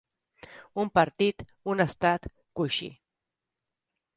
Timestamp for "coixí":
2.61-2.89